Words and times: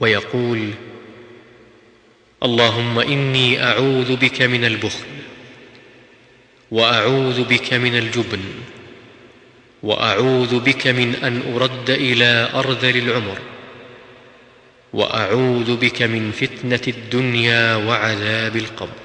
ويقول 0.00 0.70
اللهم 2.42 2.98
إني 2.98 3.64
أعوذ 3.64 4.16
بك 4.16 4.42
من 4.42 4.64
البخل 4.64 5.06
وأعوذ 6.70 7.44
بك 7.44 7.74
من 7.74 7.98
الجبن 7.98 8.40
وأعوذ 9.82 10.60
بك 10.60 10.86
من 10.86 11.14
أن 11.14 11.54
أرد 11.54 11.90
إلى 11.90 12.48
أرذل 12.54 12.96
العمر 12.96 13.38
وأعوذ 14.92 15.76
بك 15.76 16.02
من 16.02 16.30
فتنة 16.32 16.80
الدنيا 16.88 17.76
وعذاب 17.76 18.56
القبر. 18.56 19.00